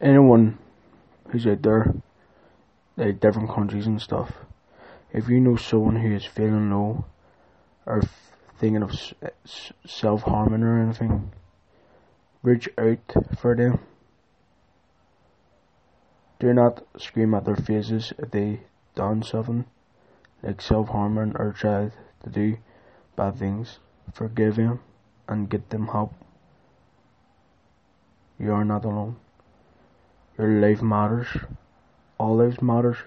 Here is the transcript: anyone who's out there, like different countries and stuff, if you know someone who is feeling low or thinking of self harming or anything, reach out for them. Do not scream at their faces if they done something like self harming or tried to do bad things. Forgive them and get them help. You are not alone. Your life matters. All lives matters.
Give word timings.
anyone 0.00 0.58
who's 1.28 1.46
out 1.46 1.62
there, 1.62 1.94
like 2.96 3.20
different 3.20 3.50
countries 3.50 3.86
and 3.86 4.00
stuff, 4.00 4.32
if 5.12 5.28
you 5.28 5.40
know 5.40 5.56
someone 5.56 5.96
who 5.96 6.14
is 6.14 6.24
feeling 6.24 6.70
low 6.70 7.04
or 7.86 8.02
thinking 8.58 8.82
of 8.82 8.92
self 9.86 10.22
harming 10.22 10.62
or 10.62 10.82
anything, 10.82 11.30
reach 12.42 12.68
out 12.78 13.14
for 13.38 13.56
them. 13.56 13.80
Do 16.38 16.52
not 16.52 16.86
scream 16.96 17.34
at 17.34 17.44
their 17.44 17.56
faces 17.56 18.12
if 18.18 18.30
they 18.30 18.60
done 18.94 19.22
something 19.22 19.64
like 20.42 20.60
self 20.60 20.88
harming 20.88 21.34
or 21.36 21.52
tried 21.52 21.92
to 22.24 22.30
do 22.30 22.58
bad 23.16 23.36
things. 23.36 23.78
Forgive 24.12 24.56
them 24.56 24.80
and 25.28 25.50
get 25.50 25.70
them 25.70 25.88
help. 25.88 26.14
You 28.38 28.52
are 28.52 28.64
not 28.64 28.84
alone. 28.84 29.16
Your 30.38 30.60
life 30.60 30.80
matters. 30.80 31.26
All 32.18 32.36
lives 32.36 32.62
matters. 32.62 32.98